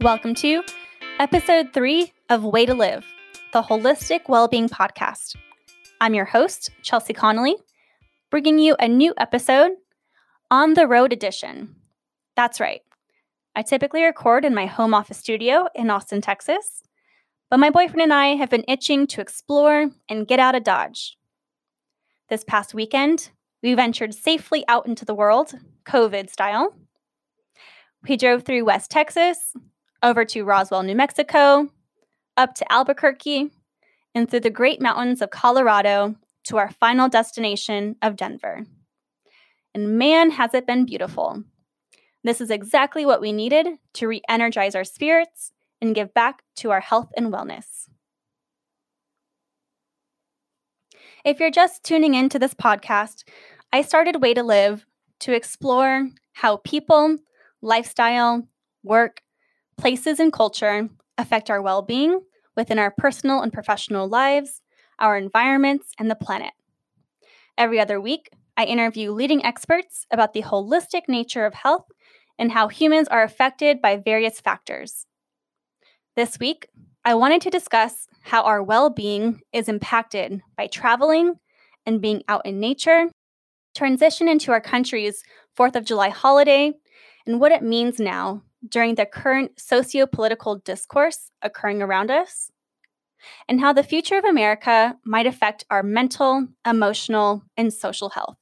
Welcome 0.00 0.36
to 0.36 0.62
episode 1.18 1.72
three 1.74 2.12
of 2.28 2.44
Way 2.44 2.66
to 2.66 2.74
Live, 2.74 3.04
the 3.52 3.62
Holistic 3.62 4.28
Wellbeing 4.28 4.68
Podcast. 4.68 5.34
I'm 6.00 6.14
your 6.14 6.24
host, 6.24 6.70
Chelsea 6.82 7.12
Connolly, 7.12 7.56
bringing 8.30 8.60
you 8.60 8.76
a 8.78 8.86
new 8.86 9.12
episode 9.18 9.72
on 10.52 10.74
the 10.74 10.86
road 10.86 11.12
edition. 11.12 11.74
That's 12.36 12.60
right. 12.60 12.82
I 13.56 13.62
typically 13.62 14.04
record 14.04 14.44
in 14.44 14.54
my 14.54 14.66
home 14.66 14.94
office 14.94 15.18
studio 15.18 15.66
in 15.74 15.90
Austin, 15.90 16.20
Texas, 16.20 16.80
but 17.50 17.58
my 17.58 17.68
boyfriend 17.68 18.02
and 18.02 18.14
I 18.14 18.36
have 18.36 18.50
been 18.50 18.64
itching 18.68 19.08
to 19.08 19.20
explore 19.20 19.90
and 20.08 20.28
get 20.28 20.38
out 20.38 20.54
of 20.54 20.62
Dodge. 20.62 21.18
This 22.28 22.44
past 22.44 22.72
weekend, 22.72 23.30
we 23.64 23.74
ventured 23.74 24.14
safely 24.14 24.64
out 24.68 24.86
into 24.86 25.04
the 25.04 25.14
world, 25.14 25.54
COVID 25.86 26.30
style. 26.30 26.76
We 28.08 28.16
drove 28.16 28.44
through 28.44 28.64
West 28.64 28.92
Texas, 28.92 29.54
over 30.02 30.24
to 30.24 30.44
Roswell, 30.44 30.82
New 30.82 30.94
Mexico, 30.94 31.68
up 32.36 32.54
to 32.54 32.72
Albuquerque, 32.72 33.50
and 34.14 34.30
through 34.30 34.40
the 34.40 34.50
great 34.50 34.80
mountains 34.80 35.20
of 35.20 35.30
Colorado 35.30 36.16
to 36.44 36.56
our 36.56 36.70
final 36.70 37.08
destination 37.08 37.96
of 38.02 38.16
Denver. 38.16 38.64
And 39.74 39.98
man, 39.98 40.30
has 40.30 40.54
it 40.54 40.66
been 40.66 40.86
beautiful. 40.86 41.44
This 42.24 42.40
is 42.40 42.50
exactly 42.50 43.06
what 43.06 43.20
we 43.20 43.32
needed 43.32 43.66
to 43.94 44.08
re 44.08 44.22
energize 44.28 44.74
our 44.74 44.84
spirits 44.84 45.52
and 45.80 45.94
give 45.94 46.12
back 46.14 46.42
to 46.56 46.70
our 46.70 46.80
health 46.80 47.10
and 47.16 47.32
wellness. 47.32 47.88
If 51.24 51.40
you're 51.40 51.50
just 51.50 51.84
tuning 51.84 52.14
into 52.14 52.38
this 52.38 52.54
podcast, 52.54 53.24
I 53.72 53.82
started 53.82 54.22
Way 54.22 54.34
to 54.34 54.42
Live 54.42 54.86
to 55.20 55.32
explore 55.34 56.08
how 56.32 56.58
people, 56.58 57.16
lifestyle, 57.60 58.48
work, 58.82 59.20
places, 59.78 60.20
and 60.20 60.32
culture 60.32 60.88
affect 61.16 61.50
our 61.50 61.62
well 61.62 61.82
being 61.82 62.20
within 62.56 62.78
our 62.78 62.90
personal 62.90 63.40
and 63.40 63.52
professional 63.52 64.08
lives, 64.08 64.60
our 64.98 65.16
environments, 65.16 65.92
and 65.98 66.10
the 66.10 66.16
planet. 66.16 66.52
Every 67.56 67.80
other 67.80 68.00
week, 68.00 68.30
I 68.56 68.64
interview 68.64 69.12
leading 69.12 69.44
experts 69.44 70.06
about 70.10 70.32
the 70.32 70.42
holistic 70.42 71.02
nature 71.08 71.46
of 71.46 71.54
health 71.54 71.86
and 72.38 72.52
how 72.52 72.68
humans 72.68 73.08
are 73.08 73.22
affected 73.22 73.80
by 73.80 73.96
various 73.96 74.40
factors. 74.40 75.06
This 76.16 76.38
week, 76.38 76.68
I 77.04 77.14
wanted 77.14 77.40
to 77.42 77.50
discuss 77.50 78.08
how 78.22 78.42
our 78.42 78.62
well 78.62 78.90
being 78.90 79.40
is 79.52 79.68
impacted 79.68 80.42
by 80.56 80.66
traveling 80.66 81.36
and 81.86 82.02
being 82.02 82.22
out 82.28 82.44
in 82.44 82.60
nature, 82.60 83.06
transition 83.76 84.28
into 84.28 84.50
our 84.50 84.60
country's 84.60 85.22
4th 85.56 85.76
of 85.76 85.84
July 85.84 86.08
holiday, 86.08 86.72
and 87.26 87.40
what 87.40 87.52
it 87.52 87.62
means 87.62 87.98
now 88.00 88.42
during 88.66 88.94
the 88.94 89.06
current 89.06 89.58
socio 89.60 90.06
political 90.06 90.56
discourse 90.56 91.30
occurring 91.42 91.82
around 91.82 92.10
us, 92.10 92.50
and 93.48 93.60
how 93.60 93.72
the 93.72 93.82
future 93.82 94.16
of 94.16 94.24
America 94.24 94.96
might 95.04 95.26
affect 95.26 95.64
our 95.70 95.82
mental, 95.82 96.48
emotional, 96.66 97.42
and 97.56 97.72
social 97.72 98.10
health. 98.10 98.38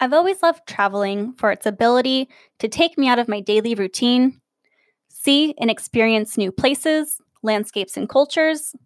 I've 0.00 0.12
always 0.12 0.42
loved 0.42 0.66
traveling 0.66 1.32
for 1.32 1.50
its 1.50 1.66
ability 1.66 2.28
to 2.60 2.68
take 2.68 2.96
me 2.96 3.08
out 3.08 3.18
of 3.18 3.26
my 3.26 3.40
daily 3.40 3.74
routine, 3.74 4.40
see 5.08 5.54
and 5.58 5.70
experience 5.70 6.38
new 6.38 6.52
places, 6.52 7.20
landscapes, 7.42 7.96
and 7.96 8.08
cultures, 8.08 8.76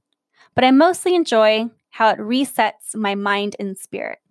but 0.54 0.64
I 0.64 0.70
mostly 0.70 1.14
enjoy 1.14 1.68
how 1.90 2.08
it 2.10 2.18
resets 2.18 2.94
my 2.94 3.14
mind 3.14 3.56
and 3.58 3.76
spirit. 3.76 4.21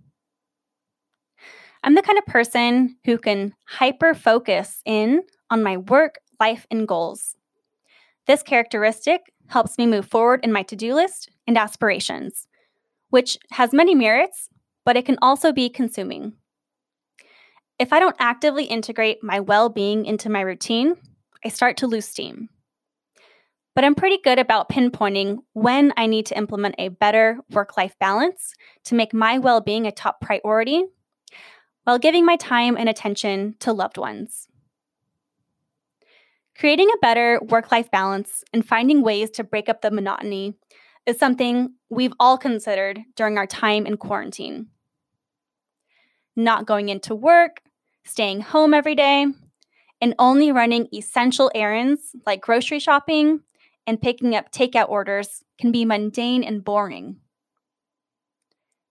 I'm 1.83 1.95
the 1.95 2.03
kind 2.03 2.19
of 2.19 2.25
person 2.27 2.97
who 3.05 3.17
can 3.17 3.53
hyper 3.67 4.13
focus 4.13 4.81
in 4.85 5.23
on 5.49 5.63
my 5.63 5.77
work, 5.77 6.19
life, 6.39 6.67
and 6.69 6.87
goals. 6.87 7.35
This 8.27 8.43
characteristic 8.43 9.21
helps 9.47 9.77
me 9.77 9.87
move 9.87 10.05
forward 10.05 10.41
in 10.43 10.51
my 10.51 10.61
to 10.63 10.75
do 10.75 10.93
list 10.93 11.29
and 11.47 11.57
aspirations, 11.57 12.47
which 13.09 13.37
has 13.51 13.73
many 13.73 13.95
merits, 13.95 14.47
but 14.85 14.95
it 14.95 15.05
can 15.05 15.17
also 15.21 15.51
be 15.51 15.69
consuming. 15.69 16.33
If 17.79 17.91
I 17.91 17.99
don't 17.99 18.15
actively 18.19 18.65
integrate 18.65 19.23
my 19.23 19.39
well 19.39 19.67
being 19.67 20.05
into 20.05 20.29
my 20.29 20.41
routine, 20.41 20.97
I 21.43 21.49
start 21.49 21.77
to 21.77 21.87
lose 21.87 22.05
steam. 22.05 22.49
But 23.73 23.85
I'm 23.85 23.95
pretty 23.95 24.19
good 24.23 24.37
about 24.37 24.69
pinpointing 24.69 25.39
when 25.53 25.93
I 25.97 26.05
need 26.05 26.27
to 26.27 26.37
implement 26.37 26.75
a 26.77 26.89
better 26.89 27.39
work 27.49 27.75
life 27.75 27.95
balance 27.99 28.53
to 28.83 28.95
make 28.95 29.15
my 29.15 29.39
well 29.39 29.61
being 29.61 29.87
a 29.87 29.91
top 29.91 30.21
priority 30.21 30.83
while 31.83 31.99
giving 31.99 32.25
my 32.25 32.35
time 32.35 32.77
and 32.77 32.87
attention 32.87 33.55
to 33.59 33.73
loved 33.73 33.97
ones. 33.97 34.47
Creating 36.57 36.89
a 36.93 36.99
better 37.01 37.39
work 37.49 37.71
life 37.71 37.89
balance 37.89 38.43
and 38.53 38.65
finding 38.65 39.01
ways 39.01 39.29
to 39.31 39.43
break 39.43 39.67
up 39.67 39.81
the 39.81 39.89
monotony 39.89 40.55
is 41.05 41.17
something 41.17 41.73
we've 41.89 42.13
all 42.19 42.37
considered 42.37 43.01
during 43.15 43.37
our 43.37 43.47
time 43.47 43.85
in 43.85 43.97
quarantine. 43.97 44.67
Not 46.35 46.65
going 46.65 46.89
into 46.89 47.15
work, 47.15 47.61
staying 48.05 48.41
home 48.41 48.73
every 48.73 48.95
day, 48.95 49.25
and 49.99 50.15
only 50.19 50.51
running 50.51 50.87
essential 50.93 51.51
errands 51.53 52.15
like 52.25 52.41
grocery 52.41 52.79
shopping 52.79 53.41
and 53.87 54.01
picking 54.01 54.35
up 54.35 54.51
takeout 54.51 54.89
orders 54.89 55.43
can 55.59 55.71
be 55.71 55.85
mundane 55.85 56.43
and 56.43 56.63
boring. 56.63 57.17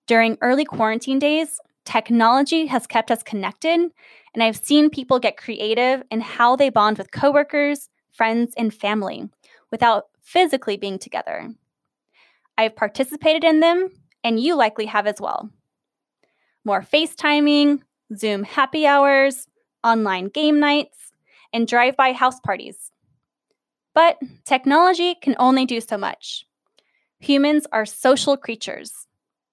During 0.06 0.38
early 0.40 0.64
quarantine 0.64 1.18
days, 1.18 1.60
Technology 1.84 2.66
has 2.66 2.86
kept 2.86 3.10
us 3.10 3.22
connected, 3.22 3.90
and 4.34 4.42
I've 4.42 4.56
seen 4.56 4.90
people 4.90 5.18
get 5.18 5.36
creative 5.36 6.02
in 6.10 6.20
how 6.20 6.56
they 6.56 6.68
bond 6.68 6.98
with 6.98 7.10
coworkers, 7.10 7.88
friends, 8.12 8.52
and 8.56 8.72
family 8.72 9.28
without 9.70 10.06
physically 10.20 10.76
being 10.76 10.98
together. 10.98 11.50
I've 12.58 12.76
participated 12.76 13.44
in 13.44 13.60
them, 13.60 13.88
and 14.22 14.38
you 14.38 14.54
likely 14.54 14.86
have 14.86 15.06
as 15.06 15.20
well. 15.20 15.50
More 16.64 16.82
FaceTiming, 16.82 17.80
Zoom 18.16 18.44
happy 18.44 18.86
hours, 18.86 19.46
online 19.82 20.28
game 20.28 20.60
nights, 20.60 21.12
and 21.52 21.66
drive 21.66 21.96
by 21.96 22.12
house 22.12 22.38
parties. 22.40 22.92
But 23.94 24.18
technology 24.44 25.14
can 25.14 25.34
only 25.38 25.64
do 25.64 25.80
so 25.80 25.96
much. 25.96 26.46
Humans 27.20 27.66
are 27.72 27.86
social 27.86 28.36
creatures. 28.36 29.06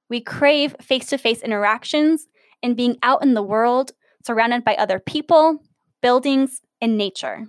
We 0.09 0.21
crave 0.21 0.75
face 0.81 1.07
to 1.07 1.17
face 1.17 1.41
interactions 1.41 2.27
and 2.63 2.77
being 2.77 2.97
out 3.03 3.23
in 3.23 3.33
the 3.33 3.43
world, 3.43 3.91
surrounded 4.25 4.63
by 4.63 4.75
other 4.75 4.99
people, 4.99 5.61
buildings, 6.01 6.61
and 6.81 6.97
nature. 6.97 7.45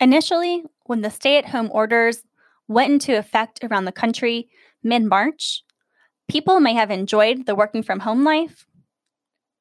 Initially, 0.00 0.64
when 0.84 1.02
the 1.02 1.10
stay 1.10 1.38
at 1.38 1.48
home 1.48 1.70
orders 1.72 2.22
went 2.68 2.92
into 2.92 3.16
effect 3.16 3.60
around 3.62 3.84
the 3.84 3.92
country 3.92 4.48
mid 4.82 5.04
March, 5.04 5.62
people 6.28 6.60
may 6.60 6.74
have 6.74 6.90
enjoyed 6.90 7.46
the 7.46 7.54
working 7.54 7.82
from 7.82 8.00
home 8.00 8.24
life. 8.24 8.66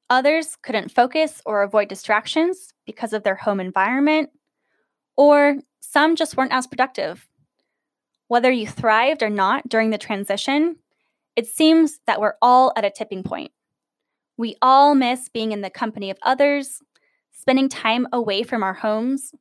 Others 0.09 0.57
couldn't 0.61 0.91
focus 0.91 1.41
or 1.45 1.63
avoid 1.63 1.87
distractions 1.87 2.73
because 2.85 3.13
of 3.13 3.23
their 3.23 3.35
home 3.35 3.59
environment, 3.59 4.29
or 5.15 5.57
some 5.79 6.15
just 6.15 6.35
weren't 6.35 6.53
as 6.53 6.67
productive 6.67 7.27
whether 8.33 8.49
you 8.49 8.65
thrived 8.65 9.21
or 9.21 9.29
not 9.29 9.69
during 9.69 9.91
the 9.91 9.97
transition, 9.99 10.75
it 11.35 11.45
seems 11.45 11.99
that 12.07 12.19
we're 12.19 12.33
all 12.41 12.73
at 12.75 12.83
a 12.83 12.89
tipping 12.89 13.21
point. 13.21 13.51
We 14.37 14.55
all 14.59 14.95
miss 14.95 15.29
being 15.29 15.51
in 15.51 15.61
the 15.61 15.69
company 15.69 16.09
of 16.09 16.17
others, 16.23 16.81
spending 17.31 17.69
time 17.69 18.07
away 18.11 18.41
from 18.41 18.63
our 18.63 18.73
homes, 18.73 19.35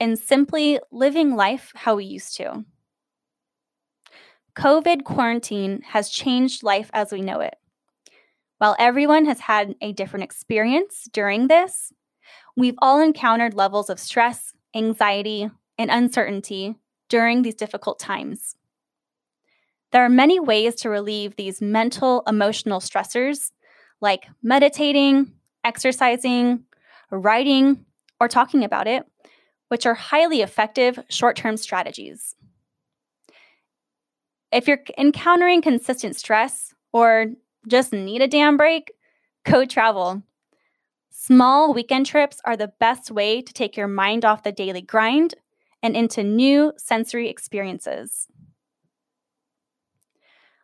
and 0.00 0.18
simply 0.18 0.80
living 0.90 1.36
life 1.36 1.70
how 1.76 1.94
we 1.94 2.06
used 2.06 2.36
to. 2.38 2.64
COVID 4.56 5.04
quarantine 5.04 5.82
has 5.90 6.10
changed 6.10 6.64
life 6.64 6.90
as 6.92 7.12
we 7.12 7.20
know 7.20 7.38
it. 7.38 7.54
While 8.58 8.74
everyone 8.80 9.26
has 9.26 9.38
had 9.38 9.76
a 9.80 9.92
different 9.92 10.24
experience 10.24 11.06
during 11.12 11.46
this, 11.46 11.92
we've 12.56 12.78
all 12.78 13.00
encountered 13.00 13.54
levels 13.54 13.88
of 13.88 14.00
stress, 14.00 14.54
anxiety, 14.74 15.48
and 15.78 15.88
uncertainty 15.88 16.74
during 17.14 17.42
these 17.42 17.54
difficult 17.54 18.00
times. 18.00 18.56
There 19.92 20.04
are 20.04 20.08
many 20.08 20.40
ways 20.40 20.74
to 20.80 20.90
relieve 20.90 21.36
these 21.36 21.62
mental, 21.62 22.24
emotional 22.26 22.80
stressors, 22.80 23.52
like 24.00 24.26
meditating, 24.42 25.32
exercising, 25.62 26.64
writing, 27.12 27.86
or 28.18 28.26
talking 28.26 28.64
about 28.64 28.88
it, 28.88 29.06
which 29.68 29.86
are 29.86 29.94
highly 29.94 30.42
effective 30.42 30.98
short 31.08 31.36
term 31.36 31.56
strategies. 31.56 32.34
If 34.50 34.66
you're 34.66 34.82
encountering 34.98 35.62
consistent 35.62 36.16
stress 36.16 36.74
or 36.92 37.26
just 37.68 37.92
need 37.92 38.22
a 38.22 38.26
damn 38.26 38.56
break, 38.56 38.90
go 39.44 39.64
travel. 39.64 40.24
Small 41.10 41.72
weekend 41.72 42.06
trips 42.06 42.40
are 42.44 42.56
the 42.56 42.72
best 42.80 43.12
way 43.12 43.40
to 43.40 43.52
take 43.52 43.76
your 43.76 43.86
mind 43.86 44.24
off 44.24 44.42
the 44.42 44.50
daily 44.50 44.82
grind 44.82 45.36
and 45.84 45.94
into 45.94 46.22
new 46.22 46.72
sensory 46.78 47.28
experiences. 47.28 48.26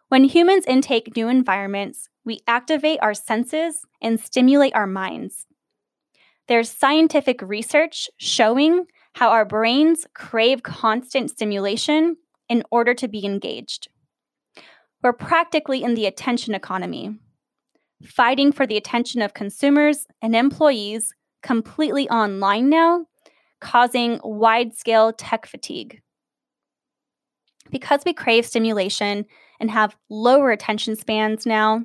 When 0.08 0.24
humans 0.24 0.64
intake 0.66 1.14
new 1.14 1.28
environments, 1.28 2.08
we 2.24 2.40
activate 2.48 3.00
our 3.02 3.12
senses 3.12 3.82
and 4.00 4.18
stimulate 4.18 4.74
our 4.74 4.86
minds. 4.86 5.46
There's 6.48 6.70
scientific 6.70 7.42
research 7.42 8.08
showing 8.16 8.86
how 9.14 9.28
our 9.28 9.44
brains 9.44 10.06
crave 10.14 10.62
constant 10.62 11.30
stimulation 11.30 12.16
in 12.48 12.64
order 12.70 12.94
to 12.94 13.06
be 13.06 13.24
engaged. 13.24 13.88
We're 15.02 15.12
practically 15.12 15.82
in 15.82 15.94
the 15.94 16.06
attention 16.06 16.54
economy, 16.54 17.18
fighting 18.02 18.52
for 18.52 18.66
the 18.66 18.78
attention 18.78 19.20
of 19.20 19.34
consumers 19.34 20.06
and 20.22 20.34
employees 20.34 21.12
completely 21.42 22.08
online 22.08 22.70
now, 22.70 23.06
causing 23.60 24.20
wide 24.22 24.74
scale 24.74 25.12
tech 25.12 25.46
fatigue. 25.46 26.00
Because 27.70 28.02
we 28.04 28.12
crave 28.12 28.46
stimulation 28.46 29.26
and 29.60 29.70
have 29.70 29.96
lower 30.08 30.50
attention 30.50 30.96
spans 30.96 31.46
now, 31.46 31.84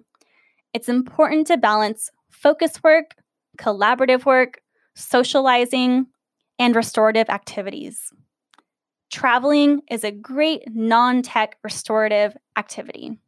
it's 0.73 0.89
important 0.89 1.47
to 1.47 1.57
balance 1.57 2.09
focus 2.31 2.81
work, 2.83 3.11
collaborative 3.57 4.25
work, 4.25 4.61
socializing, 4.95 6.07
and 6.57 6.75
restorative 6.75 7.29
activities. 7.29 8.11
Traveling 9.11 9.81
is 9.89 10.03
a 10.03 10.11
great 10.11 10.63
non 10.67 11.21
tech 11.21 11.57
restorative 11.63 12.35
activity. 12.57 13.19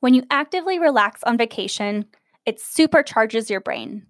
When 0.00 0.14
you 0.14 0.24
actively 0.30 0.78
relax 0.78 1.22
on 1.22 1.38
vacation, 1.38 2.06
it 2.44 2.58
supercharges 2.58 3.48
your 3.48 3.60
brain. 3.60 4.06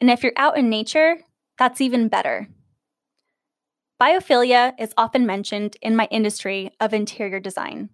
And 0.00 0.10
if 0.10 0.22
you're 0.22 0.32
out 0.36 0.58
in 0.58 0.68
nature, 0.68 1.18
that's 1.58 1.80
even 1.80 2.08
better. 2.08 2.48
Biophilia 4.00 4.74
is 4.78 4.92
often 4.96 5.24
mentioned 5.24 5.76
in 5.80 5.96
my 5.96 6.08
industry 6.10 6.70
of 6.80 6.92
interior 6.92 7.40
design. 7.40 7.90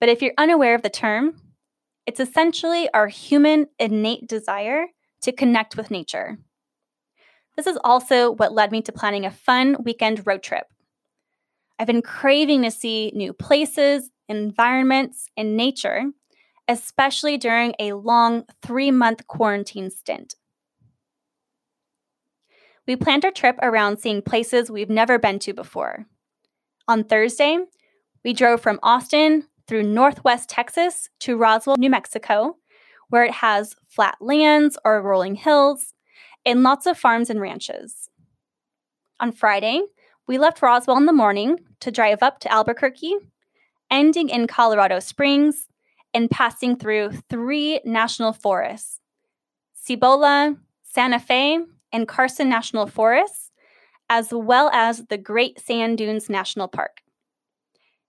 But 0.00 0.08
if 0.08 0.22
you're 0.22 0.32
unaware 0.38 0.74
of 0.74 0.82
the 0.82 0.90
term, 0.90 1.40
it's 2.06 2.20
essentially 2.20 2.88
our 2.94 3.08
human 3.08 3.66
innate 3.78 4.28
desire 4.28 4.86
to 5.22 5.32
connect 5.32 5.76
with 5.76 5.90
nature. 5.90 6.38
This 7.56 7.66
is 7.66 7.78
also 7.82 8.32
what 8.32 8.52
led 8.52 8.72
me 8.72 8.82
to 8.82 8.92
planning 8.92 9.24
a 9.24 9.30
fun 9.30 9.76
weekend 9.82 10.26
road 10.26 10.42
trip. 10.42 10.66
I've 11.78 11.86
been 11.86 12.02
craving 12.02 12.62
to 12.62 12.70
see 12.70 13.12
new 13.14 13.32
places, 13.32 14.10
environments, 14.28 15.28
and 15.36 15.56
nature, 15.56 16.04
especially 16.68 17.36
during 17.36 17.74
a 17.78 17.92
long 17.92 18.44
three 18.62 18.90
month 18.90 19.26
quarantine 19.26 19.90
stint. 19.90 20.34
We 22.86 22.96
planned 22.96 23.24
our 23.24 23.30
trip 23.30 23.58
around 23.62 23.98
seeing 23.98 24.22
places 24.22 24.70
we've 24.70 24.90
never 24.90 25.18
been 25.18 25.38
to 25.40 25.54
before. 25.54 26.06
On 26.86 27.02
Thursday, 27.02 27.58
we 28.24 28.32
drove 28.32 28.60
from 28.60 28.78
Austin 28.82 29.48
through 29.66 29.84
northwest 29.84 30.50
Texas 30.50 31.08
to 31.20 31.36
Roswell, 31.36 31.76
New 31.78 31.88
Mexico, 31.88 32.56
where 33.08 33.24
it 33.24 33.32
has 33.34 33.74
flat 33.88 34.16
lands 34.20 34.76
or 34.84 35.00
rolling 35.00 35.36
hills 35.36 35.94
and 36.44 36.62
lots 36.62 36.84
of 36.84 36.98
farms 36.98 37.30
and 37.30 37.40
ranches. 37.40 38.10
On 39.18 39.32
Friday, 39.32 39.80
we 40.26 40.36
left 40.36 40.60
Roswell 40.60 40.96
in 40.96 41.06
the 41.06 41.12
morning 41.12 41.60
to 41.80 41.90
drive 41.90 42.22
up 42.22 42.38
to 42.40 42.52
Albuquerque, 42.52 43.14
ending 43.90 44.28
in 44.28 44.46
Colorado 44.46 45.00
Springs 45.00 45.68
and 46.12 46.30
passing 46.30 46.76
through 46.76 47.12
three 47.30 47.80
national 47.84 48.32
forests 48.32 49.00
Cibola, 49.74 50.56
Santa 50.82 51.18
Fe, 51.18 51.60
and 51.94 52.08
Carson 52.08 52.48
National 52.48 52.86
Forests, 52.88 53.52
as 54.10 54.28
well 54.32 54.68
as 54.74 55.06
the 55.06 55.16
Great 55.16 55.60
Sand 55.60 55.96
Dunes 55.96 56.28
National 56.28 56.66
Park. 56.66 57.00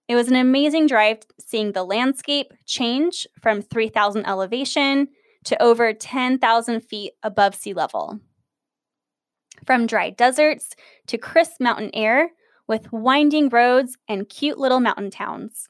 It 0.07 0.15
was 0.15 0.27
an 0.27 0.35
amazing 0.35 0.87
drive 0.87 1.19
seeing 1.39 1.71
the 1.71 1.83
landscape 1.83 2.51
change 2.65 3.27
from 3.41 3.61
3,000 3.61 4.25
elevation 4.25 5.07
to 5.45 5.61
over 5.61 5.93
10,000 5.93 6.81
feet 6.81 7.13
above 7.21 7.55
sea 7.55 7.73
level. 7.73 8.19
From 9.65 9.85
dry 9.85 10.09
deserts 10.09 10.75
to 11.07 11.17
crisp 11.17 11.61
mountain 11.61 11.91
air 11.93 12.31
with 12.67 12.91
winding 12.91 13.49
roads 13.49 13.97
and 14.07 14.27
cute 14.27 14.57
little 14.57 14.79
mountain 14.79 15.11
towns. 15.11 15.69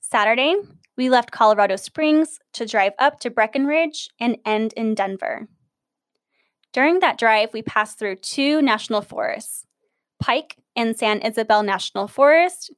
Saturday, 0.00 0.56
we 0.96 1.10
left 1.10 1.30
Colorado 1.30 1.76
Springs 1.76 2.40
to 2.54 2.64
drive 2.66 2.92
up 2.98 3.20
to 3.20 3.30
Breckenridge 3.30 4.08
and 4.18 4.38
end 4.46 4.72
in 4.72 4.94
Denver. 4.94 5.48
During 6.78 7.00
that 7.00 7.18
drive, 7.18 7.52
we 7.52 7.62
passed 7.62 7.98
through 7.98 8.18
two 8.22 8.62
national 8.62 9.02
forests 9.02 9.66
Pike 10.20 10.58
and 10.76 10.96
San 10.96 11.18
Isabel 11.22 11.64
National 11.64 12.06
Forest 12.06 12.70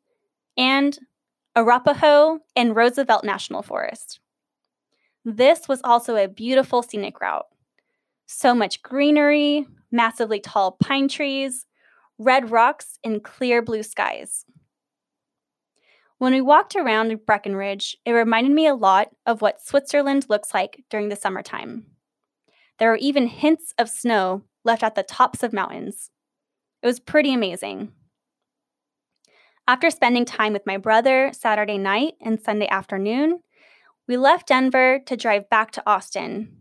and 0.56 0.98
Arapaho 1.54 2.38
and 2.56 2.74
Roosevelt 2.74 3.24
National 3.24 3.60
Forest. 3.60 4.18
This 5.22 5.68
was 5.68 5.82
also 5.84 6.16
a 6.16 6.28
beautiful 6.28 6.82
scenic 6.82 7.20
route. 7.20 7.44
So 8.24 8.54
much 8.54 8.82
greenery, 8.82 9.66
massively 9.92 10.40
tall 10.40 10.78
pine 10.82 11.08
trees, 11.08 11.66
red 12.16 12.50
rocks, 12.50 12.98
and 13.04 13.22
clear 13.22 13.60
blue 13.60 13.82
skies. 13.82 14.46
When 16.16 16.32
we 16.32 16.40
walked 16.40 16.74
around 16.74 17.26
Breckenridge, 17.26 17.98
it 18.06 18.12
reminded 18.12 18.52
me 18.52 18.66
a 18.66 18.74
lot 18.74 19.10
of 19.26 19.42
what 19.42 19.60
Switzerland 19.60 20.24
looks 20.30 20.54
like 20.54 20.84
during 20.88 21.10
the 21.10 21.16
summertime. 21.16 21.84
There 22.80 22.88
were 22.88 22.96
even 22.96 23.26
hints 23.26 23.74
of 23.78 23.90
snow 23.90 24.42
left 24.64 24.82
at 24.82 24.94
the 24.94 25.02
tops 25.02 25.42
of 25.42 25.52
mountains. 25.52 26.10
It 26.82 26.86
was 26.86 26.98
pretty 26.98 27.34
amazing. 27.34 27.92
After 29.68 29.90
spending 29.90 30.24
time 30.24 30.54
with 30.54 30.64
my 30.64 30.78
brother 30.78 31.30
Saturday 31.34 31.76
night 31.76 32.14
and 32.22 32.40
Sunday 32.40 32.66
afternoon, 32.68 33.40
we 34.08 34.16
left 34.16 34.48
Denver 34.48 34.98
to 35.04 35.16
drive 35.16 35.50
back 35.50 35.70
to 35.72 35.82
Austin, 35.86 36.56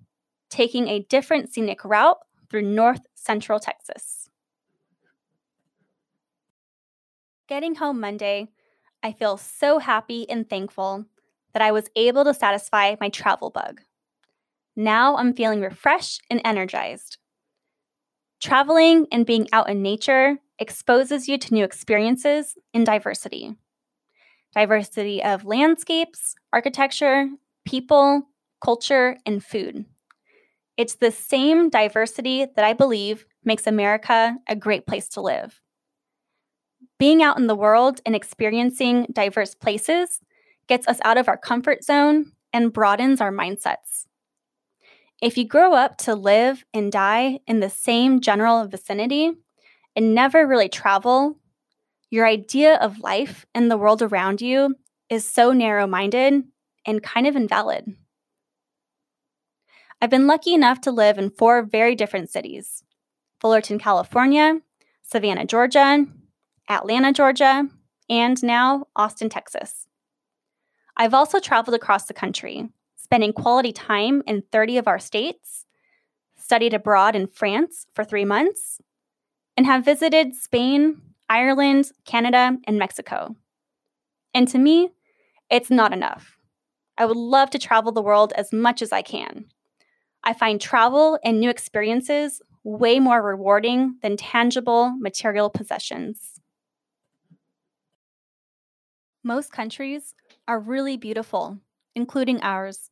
taking 0.49 0.89
a 0.89 1.05
different 1.09 1.53
scenic 1.53 1.85
route 1.85 2.19
through 2.49 2.63
north 2.63 3.01
central 3.15 3.59
Texas. 3.59 4.29
Getting 7.47 7.75
home 7.75 8.01
Monday, 8.01 8.49
I 9.01 9.13
feel 9.13 9.37
so 9.37 9.79
happy 9.79 10.29
and 10.29 10.49
thankful 10.49 11.05
that 11.53 11.61
I 11.61 11.71
was 11.71 11.89
able 11.95 12.25
to 12.25 12.33
satisfy 12.33 12.95
my 12.99 13.07
travel 13.07 13.49
bug. 13.49 13.81
Now 14.79 15.17
I'm 15.17 15.33
feeling 15.33 15.59
refreshed 15.59 16.21
and 16.29 16.39
energized. 16.45 17.17
Traveling 18.41 19.07
and 19.11 19.25
being 19.25 19.49
out 19.51 19.69
in 19.69 19.81
nature 19.81 20.37
exposes 20.57 21.27
you 21.27 21.37
to 21.37 21.53
new 21.53 21.65
experiences 21.65 22.55
in 22.73 22.85
diversity 22.85 23.55
diversity 24.55 25.21
of 25.21 25.43
landscapes, 25.43 26.33
architecture, 26.53 27.27
people, 27.65 28.23
culture, 28.63 29.17
and 29.25 29.43
food. 29.43 29.85
It's 30.77 30.95
the 30.95 31.11
same 31.11 31.69
diversity 31.69 32.47
that 32.55 32.63
I 32.63 32.71
believe 32.71 33.25
makes 33.43 33.67
America 33.67 34.37
a 34.47 34.55
great 34.55 34.87
place 34.87 35.09
to 35.09 35.21
live. 35.21 35.59
Being 36.97 37.21
out 37.21 37.37
in 37.37 37.47
the 37.47 37.55
world 37.55 37.99
and 38.05 38.15
experiencing 38.15 39.07
diverse 39.11 39.53
places 39.55 40.21
gets 40.67 40.87
us 40.87 40.99
out 41.03 41.17
of 41.17 41.27
our 41.27 41.37
comfort 41.37 41.83
zone 41.83 42.31
and 42.53 42.73
broadens 42.73 43.19
our 43.19 43.31
mindsets. 43.31 44.05
If 45.21 45.37
you 45.37 45.45
grow 45.45 45.73
up 45.73 45.97
to 45.99 46.15
live 46.15 46.63
and 46.73 46.91
die 46.91 47.39
in 47.45 47.59
the 47.59 47.69
same 47.69 48.21
general 48.21 48.65
vicinity, 48.67 49.33
and 49.95 50.15
never 50.15 50.47
really 50.47 50.69
travel, 50.69 51.37
your 52.09 52.25
idea 52.25 52.75
of 52.75 52.99
life 52.99 53.45
and 53.53 53.69
the 53.69 53.77
world 53.77 54.01
around 54.01 54.41
you 54.41 54.75
is 55.09 55.29
so 55.29 55.51
narrow 55.51 55.85
minded 55.85 56.43
and 56.85 57.03
kind 57.03 57.27
of 57.27 57.35
invalid. 57.35 57.95
I've 60.01 60.09
been 60.09 60.27
lucky 60.27 60.53
enough 60.53 60.79
to 60.81 60.91
live 60.91 61.17
in 61.17 61.31
four 61.31 61.63
very 61.63 61.95
different 61.95 62.29
cities 62.29 62.83
Fullerton, 63.41 63.79
California, 63.79 64.61
Savannah, 65.01 65.45
Georgia, 65.45 66.05
Atlanta, 66.69 67.11
Georgia, 67.11 67.67
and 68.09 68.41
now 68.41 68.85
Austin, 68.95 69.29
Texas. 69.29 69.87
I've 70.95 71.13
also 71.13 71.39
traveled 71.39 71.75
across 71.75 72.05
the 72.05 72.13
country, 72.13 72.69
spending 73.09 73.33
quality 73.33 73.71
time 73.71 74.21
in 74.27 74.43
30 74.51 74.77
of 74.77 74.87
our 74.87 74.99
states, 74.99 75.65
studied 76.37 76.75
abroad 76.75 77.15
in 77.15 77.25
France 77.25 77.87
for 77.95 78.03
three 78.03 78.23
months, 78.23 78.79
and 79.57 79.65
have 79.65 79.83
visited 79.83 80.35
Spain, 80.35 81.01
Ireland, 81.27 81.89
Canada, 82.05 82.55
and 82.67 82.77
Mexico. 82.77 83.35
And 84.35 84.47
to 84.49 84.59
me, 84.59 84.89
it's 85.49 85.71
not 85.71 85.91
enough. 85.91 86.37
I 86.99 87.07
would 87.07 87.17
love 87.17 87.49
to 87.49 87.57
travel 87.57 87.91
the 87.91 88.03
world 88.03 88.31
as 88.35 88.53
much 88.53 88.79
as 88.79 88.91
I 88.91 89.01
can. 89.01 89.45
I 90.23 90.33
find 90.33 90.61
travel 90.61 91.17
and 91.23 91.39
new 91.39 91.49
experiences 91.49 92.43
way 92.63 92.99
more 92.99 93.23
rewarding 93.23 93.95
than 94.03 94.17
tangible 94.17 94.93
material 94.99 95.49
possessions. 95.49 96.39
Most 99.23 99.51
countries 99.51 100.13
are 100.47 100.59
really 100.59 100.95
beautiful, 100.95 101.57
including 101.95 102.39
ours, 102.43 102.91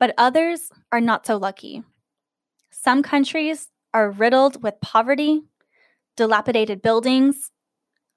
but 0.00 0.14
others 0.18 0.72
are 0.90 1.00
not 1.00 1.26
so 1.26 1.36
lucky. 1.36 1.84
Some 2.70 3.02
countries 3.02 3.68
are 3.92 4.10
riddled 4.10 4.62
with 4.62 4.80
poverty, 4.80 5.42
dilapidated 6.16 6.82
buildings, 6.82 7.52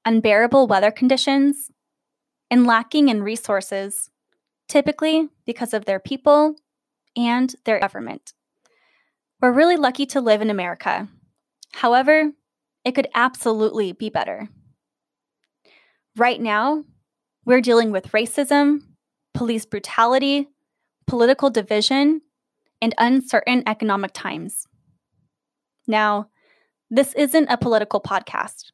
unbearable 0.06 0.66
weather 0.66 0.92
conditions, 0.92 1.70
and 2.50 2.66
lacking 2.66 3.10
in 3.10 3.22
resources, 3.22 4.10
typically 4.68 5.30
because 5.46 5.74
of 5.74 5.86
their 5.86 6.00
people 6.00 6.56
and 7.16 7.56
their 7.66 7.80
government. 7.80 8.34
We're 9.42 9.52
really 9.52 9.78
lucky 9.78 10.06
to 10.08 10.22
live 10.22 10.42
in 10.42 10.50
America. 10.50 11.10
However, 11.74 12.32
it 12.86 12.94
could 12.94 13.10
absolutely 13.14 13.92
be 13.92 14.10
better. 14.10 14.48
Right 16.16 16.40
now, 16.40 16.84
we're 17.46 17.62
dealing 17.62 17.92
with 17.92 18.12
racism, 18.12 18.84
police 19.34 19.66
brutality, 19.66 20.48
political 21.08 21.50
division, 21.50 22.22
and 22.82 22.94
uncertain 22.98 23.64
economic 23.66 24.12
times. 24.14 24.68
Now, 25.88 26.28
this 26.90 27.14
isn't 27.14 27.48
a 27.48 27.58
political 27.58 28.02
podcast, 28.02 28.72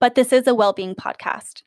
but 0.00 0.16
this 0.16 0.32
is 0.32 0.46
a 0.48 0.54
well 0.54 0.72
being 0.72 0.96
podcast. 0.96 1.62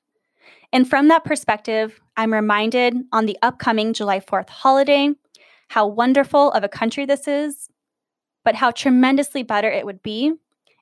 And 0.73 0.89
from 0.89 1.07
that 1.07 1.23
perspective, 1.23 2.01
I'm 2.17 2.33
reminded 2.33 2.97
on 3.11 3.25
the 3.25 3.37
upcoming 3.41 3.93
July 3.93 4.19
4th 4.19 4.49
holiday 4.49 5.13
how 5.69 5.87
wonderful 5.87 6.51
of 6.51 6.63
a 6.65 6.69
country 6.69 7.05
this 7.05 7.27
is, 7.27 7.69
but 8.43 8.55
how 8.55 8.71
tremendously 8.71 9.43
better 9.43 9.69
it 9.69 9.85
would 9.85 10.03
be 10.03 10.33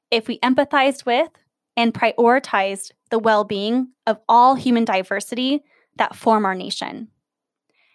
if 0.09 0.27
we 0.27 0.39
empathized 0.39 1.05
with 1.05 1.29
and 1.77 1.93
prioritized 1.93 2.91
the 3.11 3.19
well 3.19 3.43
being 3.43 3.89
of 4.07 4.19
all 4.27 4.55
human 4.55 4.85
diversity 4.85 5.63
that 5.97 6.15
form 6.15 6.45
our 6.45 6.55
nation. 6.55 7.09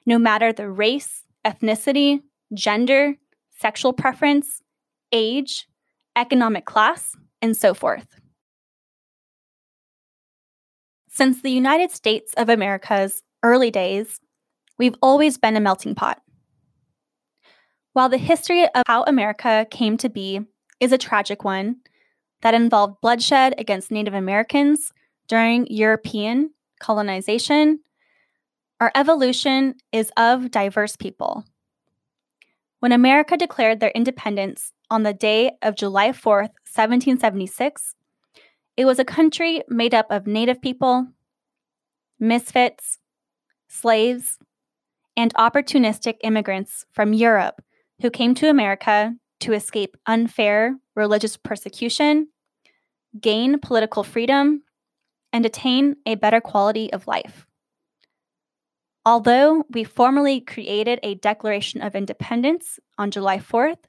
No 0.06 0.18
matter 0.18 0.52
the 0.52 0.68
race, 0.68 1.24
ethnicity, 1.44 2.22
gender, 2.52 3.14
sexual 3.58 3.92
preference, 3.92 4.62
age, 5.12 5.66
economic 6.16 6.64
class, 6.64 7.14
and 7.40 7.56
so 7.56 7.74
forth. 7.74 8.20
Since 11.08 11.42
the 11.42 11.50
United 11.50 11.92
States 11.92 12.34
of 12.36 12.48
America's 12.48 13.22
early 13.42 13.70
days, 13.70 14.20
we've 14.78 14.96
always 15.00 15.38
been 15.38 15.56
a 15.56 15.60
melting 15.60 15.94
pot. 15.94 16.20
While 17.92 18.08
the 18.08 18.18
history 18.18 18.64
of 18.64 18.82
how 18.86 19.04
America 19.04 19.66
came 19.70 19.96
to 19.98 20.08
be 20.08 20.40
is 20.80 20.92
a 20.92 20.98
tragic 20.98 21.44
one 21.44 21.76
that 22.42 22.54
involved 22.54 23.00
bloodshed 23.00 23.54
against 23.56 23.92
Native 23.92 24.14
Americans 24.14 24.92
during 25.28 25.66
European 25.68 26.50
colonization, 26.80 27.80
our 28.84 28.92
evolution 28.94 29.76
is 29.92 30.12
of 30.14 30.50
diverse 30.50 30.94
people. 30.94 31.46
When 32.80 32.92
America 32.92 33.34
declared 33.34 33.80
their 33.80 33.92
independence 33.94 34.74
on 34.90 35.04
the 35.04 35.14
day 35.14 35.52
of 35.62 35.74
July 35.74 36.10
4th, 36.10 36.52
1776, 36.68 37.94
it 38.76 38.84
was 38.84 38.98
a 38.98 39.04
country 39.06 39.62
made 39.70 39.94
up 39.94 40.10
of 40.10 40.26
Native 40.26 40.60
people, 40.60 41.06
misfits, 42.20 42.98
slaves, 43.68 44.36
and 45.16 45.32
opportunistic 45.32 46.16
immigrants 46.22 46.84
from 46.92 47.14
Europe 47.14 47.62
who 48.02 48.10
came 48.10 48.34
to 48.34 48.50
America 48.50 49.14
to 49.40 49.54
escape 49.54 49.96
unfair 50.04 50.76
religious 50.94 51.38
persecution, 51.38 52.28
gain 53.18 53.58
political 53.58 54.02
freedom, 54.02 54.62
and 55.32 55.46
attain 55.46 55.96
a 56.04 56.16
better 56.16 56.42
quality 56.42 56.92
of 56.92 57.06
life. 57.06 57.46
Although 59.06 59.64
we 59.70 59.84
formally 59.84 60.40
created 60.40 60.98
a 61.02 61.16
Declaration 61.16 61.82
of 61.82 61.94
Independence 61.94 62.78
on 62.96 63.10
July 63.10 63.38
4th, 63.38 63.84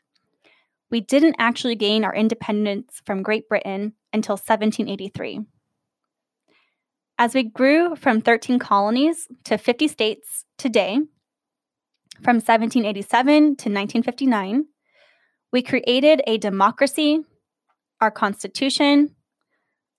we 0.91 1.00
didn't 1.00 1.38
actually 1.39 1.75
gain 1.75 2.03
our 2.03 2.13
independence 2.13 3.01
from 3.05 3.24
Great 3.24 3.48
Britain 3.48 3.93
until 4.12 4.34
1783. 4.34 5.39
As 7.17 7.34
we 7.34 7.43
grew 7.43 7.95
from 7.95 8.19
13 8.19 8.60
colonies 8.60 9.29
to 9.45 9.57
50 9.57 9.88
states 9.88 10.43
today, 10.57 11.00
from 12.22 12.38
1787 12.38 13.34
to 13.34 13.69
1959, 13.69 14.65
we 15.53 15.62
created 15.62 16.22
a 16.27 16.38
democracy, 16.38 17.24
our 18.01 18.12
Constitution, 18.12 19.15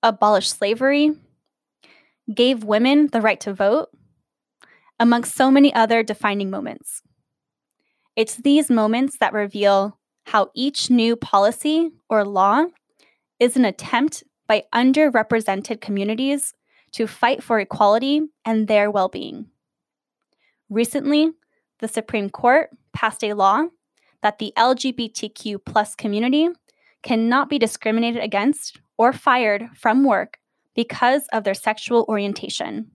abolished 0.02 0.58
slavery, 0.58 1.12
gave 2.34 2.64
women 2.64 3.08
the 3.12 3.22
right 3.22 3.40
to 3.40 3.54
vote, 3.54 3.88
amongst 4.98 5.34
so 5.34 5.50
many 5.50 5.72
other 5.74 6.02
defining 6.02 6.50
moments. 6.50 7.02
It's 8.14 8.36
these 8.36 8.70
moments 8.70 9.18
that 9.18 9.32
reveal 9.32 9.98
how 10.26 10.50
each 10.54 10.90
new 10.90 11.16
policy 11.16 11.90
or 12.08 12.24
law 12.24 12.64
is 13.38 13.56
an 13.56 13.64
attempt 13.64 14.24
by 14.46 14.64
underrepresented 14.74 15.80
communities 15.80 16.54
to 16.92 17.06
fight 17.06 17.42
for 17.42 17.60
equality 17.60 18.22
and 18.44 18.68
their 18.68 18.90
well 18.90 19.08
being. 19.08 19.46
Recently, 20.70 21.32
the 21.80 21.88
Supreme 21.88 22.30
Court 22.30 22.70
passed 22.92 23.22
a 23.22 23.34
law 23.34 23.64
that 24.22 24.38
the 24.38 24.52
LGBTQ 24.56 25.58
plus 25.64 25.94
community 25.94 26.48
cannot 27.02 27.48
be 27.48 27.58
discriminated 27.58 28.22
against 28.22 28.80
or 28.96 29.12
fired 29.12 29.68
from 29.74 30.04
work 30.04 30.38
because 30.74 31.26
of 31.32 31.44
their 31.44 31.54
sexual 31.54 32.04
orientation 32.08 32.90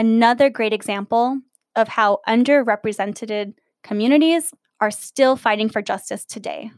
another 0.00 0.48
great 0.48 0.72
example 0.72 1.38
of 1.76 1.88
how 1.88 2.20
underrepresented 2.26 3.52
communities 3.82 4.50
are 4.80 4.90
still 4.90 5.36
fighting 5.36 5.68
for 5.68 5.82
justice 5.82 6.24
today. 6.24 6.70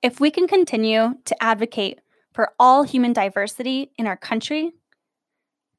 If 0.00 0.20
we 0.20 0.30
can 0.30 0.46
continue 0.46 1.14
to 1.24 1.42
advocate 1.42 1.98
for 2.32 2.52
all 2.56 2.84
human 2.84 3.12
diversity 3.12 3.90
in 3.98 4.06
our 4.06 4.16
country, 4.16 4.70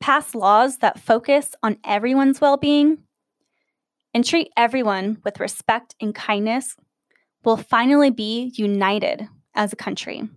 pass 0.01 0.35
laws 0.35 0.79
that 0.79 0.99
focus 0.99 1.55
on 1.63 1.77
everyone's 1.85 2.41
well 2.41 2.57
being, 2.57 2.97
and 4.13 4.25
treat 4.25 4.51
everyone 4.57 5.21
with 5.23 5.39
respect 5.39 5.95
and 6.01 6.13
kindness, 6.13 6.75
we'll 7.45 7.55
finally 7.55 8.09
be 8.09 8.51
united 8.55 9.29
as 9.55 9.71
a 9.71 9.77
country. 9.77 10.27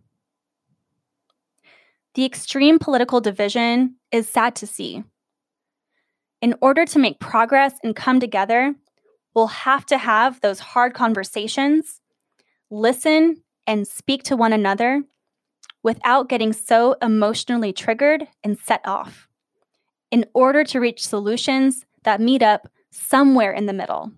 The 2.14 2.24
extreme 2.26 2.78
political 2.78 3.20
division 3.20 3.96
is 4.10 4.28
sad 4.28 4.54
to 4.56 4.66
see. 4.66 5.02
In 6.42 6.54
order 6.60 6.84
to 6.84 6.98
make 6.98 7.20
progress 7.20 7.74
and 7.82 7.96
come 7.96 8.20
together, 8.20 8.74
we'll 9.34 9.46
have 9.46 9.86
to 9.86 9.96
have 9.96 10.40
those 10.40 10.58
hard 10.58 10.92
conversations, 10.92 12.00
listen, 12.70 13.42
and 13.66 13.88
speak 13.88 14.24
to 14.24 14.36
one 14.36 14.52
another 14.52 15.04
without 15.82 16.28
getting 16.28 16.52
so 16.52 16.96
emotionally 17.00 17.72
triggered 17.72 18.28
and 18.44 18.58
set 18.58 18.82
off, 18.84 19.28
in 20.10 20.26
order 20.34 20.64
to 20.64 20.80
reach 20.80 21.06
solutions 21.06 21.86
that 22.04 22.20
meet 22.20 22.42
up 22.42 22.68
somewhere 22.90 23.52
in 23.52 23.66
the 23.66 23.72
middle. 23.72 24.12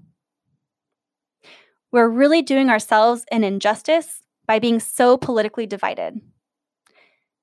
We're 1.92 2.08
really 2.08 2.42
doing 2.42 2.70
ourselves 2.70 3.24
an 3.30 3.44
injustice 3.44 4.22
by 4.46 4.58
being 4.58 4.80
so 4.80 5.16
politically 5.16 5.66
divided. 5.66 6.20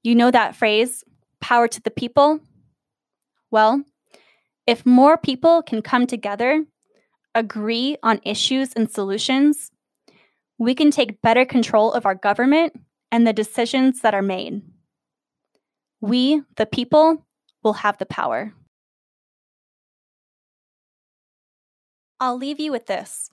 You 0.03 0.15
know 0.15 0.31
that 0.31 0.55
phrase, 0.55 1.03
power 1.39 1.67
to 1.67 1.81
the 1.81 1.91
people? 1.91 2.39
Well, 3.51 3.83
if 4.65 4.85
more 4.85 5.17
people 5.17 5.61
can 5.61 5.81
come 5.81 6.07
together, 6.07 6.65
agree 7.35 7.97
on 8.01 8.19
issues 8.23 8.73
and 8.73 8.89
solutions, 8.89 9.71
we 10.57 10.75
can 10.75 10.91
take 10.91 11.21
better 11.21 11.45
control 11.45 11.91
of 11.91 12.05
our 12.05 12.15
government 12.15 12.73
and 13.11 13.27
the 13.27 13.33
decisions 13.33 14.01
that 14.01 14.13
are 14.13 14.21
made. 14.21 14.61
We, 15.99 16.41
the 16.55 16.65
people, 16.65 17.25
will 17.63 17.73
have 17.73 17.97
the 17.97 18.05
power. 18.05 18.53
I'll 22.19 22.37
leave 22.37 22.59
you 22.59 22.71
with 22.71 22.87
this. 22.87 23.29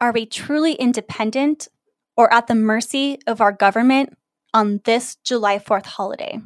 Are 0.00 0.12
we 0.12 0.26
truly 0.26 0.74
independent 0.74 1.68
or 2.16 2.32
at 2.32 2.46
the 2.46 2.54
mercy 2.54 3.18
of 3.26 3.40
our 3.40 3.52
government 3.52 4.16
on 4.52 4.80
this 4.84 5.16
July 5.16 5.58
4th 5.58 5.86
holiday. 5.86 6.40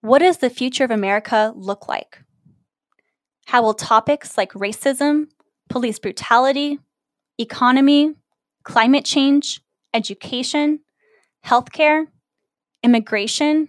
What 0.00 0.20
does 0.20 0.38
the 0.38 0.50
future 0.50 0.84
of 0.84 0.90
America 0.90 1.52
look 1.56 1.88
like? 1.88 2.20
How 3.46 3.62
will 3.62 3.74
topics 3.74 4.36
like 4.36 4.52
racism, 4.52 5.28
police 5.68 5.98
brutality, 5.98 6.78
economy, 7.38 8.14
climate 8.62 9.04
change, 9.04 9.60
education, 9.94 10.80
healthcare, 11.44 12.06
immigration, 12.82 13.68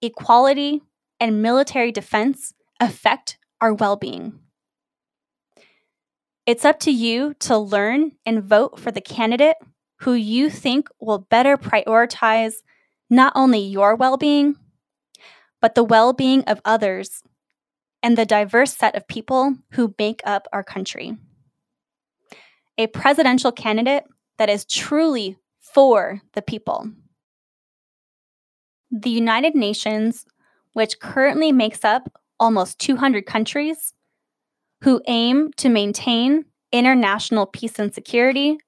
equality, 0.00 0.82
and 1.20 1.42
military 1.42 1.92
defense 1.92 2.52
affect 2.80 3.38
our 3.60 3.74
well 3.74 3.96
being? 3.96 4.40
It's 6.46 6.64
up 6.64 6.78
to 6.80 6.92
you 6.92 7.34
to 7.40 7.58
learn 7.58 8.12
and 8.24 8.44
vote 8.44 8.78
for 8.78 8.92
the 8.92 9.00
candidate 9.00 9.56
who 10.00 10.14
you 10.14 10.50
think 10.50 10.88
will 11.00 11.18
better 11.18 11.56
prioritize 11.56 12.56
not 13.08 13.32
only 13.34 13.60
your 13.60 13.94
well 13.94 14.16
being, 14.16 14.56
but 15.60 15.74
the 15.74 15.84
well 15.84 16.12
being 16.12 16.42
of 16.44 16.60
others 16.64 17.22
and 18.02 18.16
the 18.16 18.26
diverse 18.26 18.76
set 18.76 18.94
of 18.94 19.08
people 19.08 19.56
who 19.72 19.94
make 19.98 20.20
up 20.24 20.46
our 20.52 20.62
country. 20.62 21.16
A 22.78 22.86
presidential 22.88 23.52
candidate 23.52 24.04
that 24.38 24.50
is 24.50 24.64
truly 24.64 25.38
for 25.60 26.20
the 26.34 26.42
people. 26.42 26.90
The 28.90 29.10
United 29.10 29.54
Nations, 29.54 30.26
which 30.72 31.00
currently 31.00 31.52
makes 31.52 31.84
up 31.84 32.12
almost 32.38 32.78
200 32.78 33.26
countries, 33.26 33.94
who 34.82 35.00
aim 35.06 35.50
to 35.56 35.68
maintain 35.68 36.44
international 36.70 37.46
peace 37.46 37.78
and 37.78 37.92
security, 37.92 38.58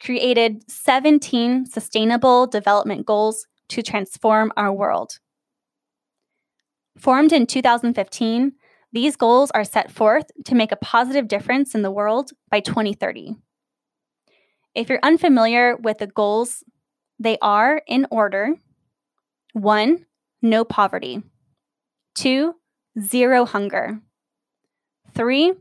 created 0.00 0.70
17 0.70 1.66
Sustainable 1.66 2.46
Development 2.46 3.06
Goals 3.06 3.46
to 3.68 3.82
transform 3.82 4.52
our 4.56 4.72
world. 4.72 5.18
Formed 6.98 7.32
in 7.32 7.46
2015, 7.46 8.52
these 8.92 9.16
goals 9.16 9.50
are 9.50 9.64
set 9.64 9.90
forth 9.90 10.30
to 10.44 10.54
make 10.54 10.72
a 10.72 10.76
positive 10.76 11.28
difference 11.28 11.74
in 11.74 11.82
the 11.82 11.90
world 11.90 12.30
by 12.50 12.60
2030. 12.60 13.36
If 14.74 14.88
you're 14.88 15.00
unfamiliar 15.02 15.76
with 15.76 15.98
the 15.98 16.06
goals, 16.06 16.62
they 17.18 17.38
are 17.42 17.82
in 17.86 18.06
order 18.10 18.54
one, 19.52 20.04
no 20.42 20.64
poverty, 20.64 21.22
two, 22.14 22.54
zero 23.00 23.46
hunger, 23.46 24.00
three, 25.14 25.54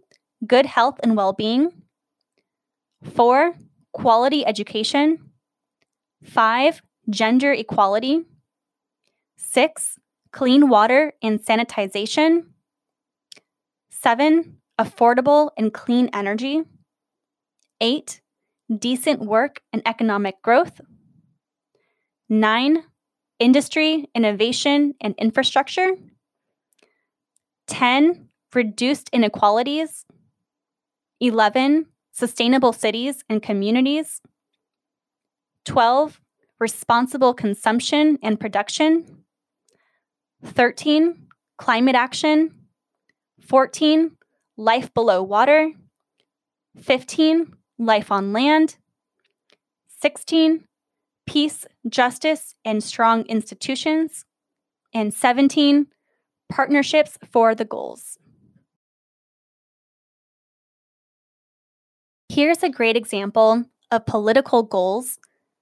good 0.45 0.65
health 0.65 0.99
and 1.01 1.15
well 1.15 1.33
being, 1.33 1.71
four, 3.03 3.53
quality 3.95 4.45
education, 4.45 5.31
five, 6.21 6.81
gender 7.09 7.53
equality, 7.53 8.25
six, 9.37 9.97
clean 10.33 10.67
water 10.67 11.13
and 11.23 11.39
sanitization, 11.39 12.47
seven, 13.89 14.57
affordable 14.77 15.51
and 15.57 15.73
clean 15.73 16.09
energy, 16.11 16.63
eight, 17.79 18.19
decent 18.69 19.21
work 19.21 19.61
and 19.71 19.81
economic 19.85 20.41
growth, 20.41 20.81
nine, 22.27 22.83
industry, 23.39 24.09
innovation, 24.13 24.93
and 24.99 25.15
infrastructure, 25.17 25.91
10, 27.67 28.27
reduced 28.53 29.09
inequalities, 29.13 30.03
11, 31.21 31.85
sustainable 32.15 32.71
cities 32.71 33.25
and 33.29 33.43
communities, 33.43 34.21
12, 35.65 36.21
responsible 36.59 37.33
consumption 37.33 38.17
and 38.23 38.39
production, 38.39 39.25
13, 40.41 41.27
climate 41.57 41.95
action, 41.95 42.53
14, 43.41 44.11
life 44.55 44.93
below 44.93 45.21
water, 45.21 45.71
15, 46.81 47.53
life 47.77 48.09
on 48.11 48.31
land, 48.31 48.77
16, 50.01 50.63
peace, 51.27 51.65
justice, 51.89 52.55
and 52.63 52.81
strong 52.81 53.25
institutions, 53.25 54.23
and 54.93 55.13
17, 55.13 55.87
partnerships 56.47 57.17
for 57.29 57.53
the 57.53 57.65
goals. 57.65 58.17
Here's 62.35 62.63
a 62.63 62.69
great 62.69 62.97
example 62.97 63.63
of 63.91 64.05
political 64.05 64.61
goals 64.61 65.19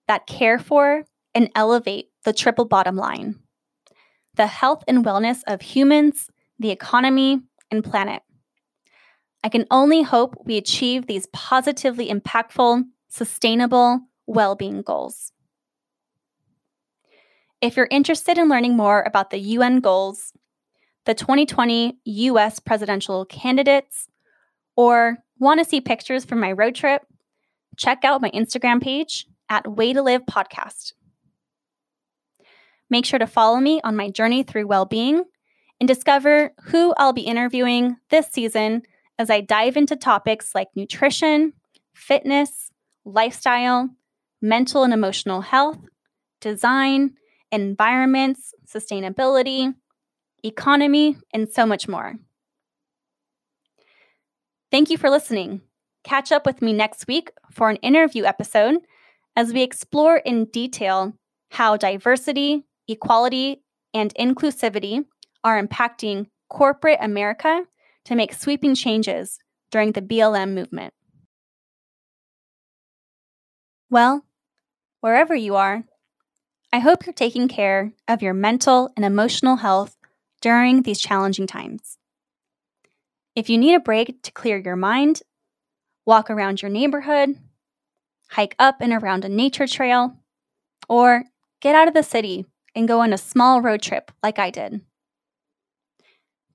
that 0.07 0.25
care 0.25 0.57
for 0.57 1.05
and 1.35 1.51
elevate 1.53 2.07
the 2.23 2.33
triple 2.33 2.65
bottom 2.65 2.95
line 2.95 3.35
the 4.33 4.47
health 4.47 4.83
and 4.87 5.05
wellness 5.05 5.41
of 5.45 5.61
humans, 5.61 6.31
the 6.57 6.71
economy, 6.71 7.41
and 7.69 7.83
planet. 7.83 8.23
I 9.43 9.49
can 9.49 9.67
only 9.69 10.01
hope 10.01 10.33
we 10.45 10.57
achieve 10.57 11.05
these 11.05 11.27
positively 11.27 12.09
impactful, 12.09 12.85
sustainable 13.07 13.99
well 14.25 14.55
being 14.55 14.81
goals. 14.81 15.31
If 17.61 17.77
you're 17.77 17.87
interested 17.91 18.39
in 18.39 18.49
learning 18.49 18.75
more 18.75 19.03
about 19.03 19.29
the 19.29 19.37
UN 19.37 19.79
goals, 19.79 20.33
the 21.05 21.13
2020 21.13 21.99
US 22.03 22.59
presidential 22.59 23.25
candidates, 23.25 24.07
or 24.75 25.19
want 25.43 25.59
to 25.59 25.65
see 25.65 25.81
pictures 25.81 26.25
from 26.25 26.39
my 26.39 26.51
road 26.51 26.73
trip, 26.73 27.05
check 27.77 28.03
out 28.03 28.21
my 28.21 28.31
Instagram 28.31 28.81
page 28.81 29.27
at 29.49 29.67
Way 29.67 29.93
to 29.93 30.01
Live 30.01 30.23
Podcast. 30.25 30.93
Make 32.89 33.05
sure 33.05 33.19
to 33.19 33.27
follow 33.27 33.59
me 33.59 33.81
on 33.83 33.95
my 33.95 34.09
journey 34.09 34.43
through 34.43 34.67
well 34.67 34.85
being 34.85 35.23
and 35.79 35.87
discover 35.87 36.53
who 36.65 36.93
I'll 36.97 37.13
be 37.13 37.21
interviewing 37.21 37.97
this 38.09 38.27
season 38.31 38.83
as 39.19 39.29
I 39.29 39.41
dive 39.41 39.77
into 39.77 39.95
topics 39.95 40.55
like 40.55 40.69
nutrition, 40.75 41.53
fitness, 41.93 42.71
lifestyle, 43.05 43.89
mental 44.41 44.83
and 44.83 44.93
emotional 44.93 45.41
health, 45.41 45.79
design, 46.39 47.15
environments, 47.51 48.53
sustainability, 48.65 49.73
economy, 50.43 51.17
and 51.33 51.49
so 51.49 51.65
much 51.65 51.87
more. 51.87 52.15
Thank 54.73 54.89
you 54.89 54.97
for 54.97 55.11
listening. 55.11 55.61
Catch 56.03 56.31
up 56.31 56.47
with 56.47 56.63
me 56.63 56.73
next 56.73 57.05
week 57.05 57.29
for 57.51 57.69
an 57.69 57.75
interview 57.83 58.23
episode 58.23 58.79
as 59.35 59.53
we 59.53 59.61
explore 59.61 60.17
in 60.17 60.45
detail 60.45 61.13
how 61.51 61.77
diversity, 61.77 62.63
equality, 62.87 63.61
and 63.93 64.11
inclusivity 64.15 65.05
are 65.43 65.61
impacting 65.61 66.25
corporate 66.49 66.97
America 66.99 67.65
to 68.05 68.15
make 68.15 68.33
sweeping 68.33 68.73
changes 68.73 69.37
during 69.69 69.91
the 69.91 70.01
BLM 70.01 70.55
movement. 70.55 70.95
Well, 73.91 74.25
wherever 75.01 75.35
you 75.35 75.55
are, 75.55 75.83
I 76.73 76.79
hope 76.79 77.05
you're 77.05 77.13
taking 77.13 77.47
care 77.47 77.93
of 78.07 78.23
your 78.23 78.33
mental 78.33 78.91
and 78.95 79.05
emotional 79.05 79.57
health 79.57 79.95
during 80.41 80.81
these 80.81 80.99
challenging 80.99 81.45
times. 81.45 81.99
If 83.35 83.49
you 83.49 83.57
need 83.57 83.73
a 83.73 83.79
break 83.79 84.21
to 84.23 84.31
clear 84.31 84.57
your 84.57 84.75
mind, 84.75 85.21
walk 86.05 86.29
around 86.29 86.61
your 86.61 86.69
neighborhood, 86.69 87.35
hike 88.29 88.55
up 88.59 88.77
and 88.79 88.93
around 88.93 89.25
a 89.25 89.29
nature 89.29 89.65
trail, 89.65 90.17
or 90.87 91.23
get 91.59 91.73
out 91.73 91.87
of 91.87 91.95
the 91.95 92.03
city 92.03 92.45
and 92.75 92.87
go 92.87 92.99
on 92.99 93.11
a 93.11 93.17
small 93.17 93.61
road 93.61 93.81
trip 93.81 94.11
like 94.21 94.37
I 94.37 94.51
did. 94.51 94.81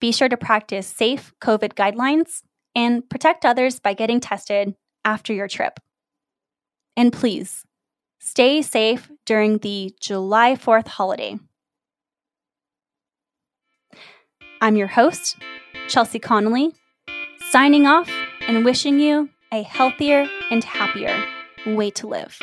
Be 0.01 0.13
sure 0.13 0.29
to 0.29 0.37
practice 0.37 0.87
safe 0.87 1.33
COVID 1.41 1.75
guidelines 1.75 2.43
and 2.75 3.09
protect 3.09 3.45
others 3.45 3.81
by 3.81 3.95
getting 3.95 4.21
tested 4.21 4.77
after 5.05 5.33
your 5.33 5.49
trip. 5.49 5.81
And 6.97 7.13
please, 7.13 7.65
stay 8.21 8.63
safe 8.63 9.11
during 9.27 9.59
the 9.59 9.95
July 10.01 10.55
4th 10.55 10.87
holiday. 10.87 11.39
I'm 14.61 14.77
your 14.77 14.89
host, 14.89 15.37
Chelsea 15.89 16.19
Connolly, 16.19 16.75
signing 17.51 17.87
off 17.87 18.11
and 18.47 18.63
wishing 18.63 19.01
you 19.01 19.31
a 19.53 19.63
healthier 19.63 20.27
and 20.51 20.63
happier 20.63 21.25
way 21.67 21.91
to 21.93 22.07
live. 22.07 22.39